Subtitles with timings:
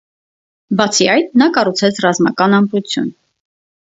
[0.79, 3.15] Բացի այդ, նա նաև կառուցեց ռազմական ամրություն։